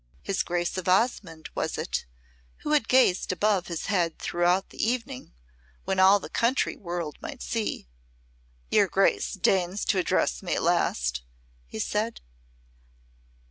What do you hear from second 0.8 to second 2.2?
Osmonde was it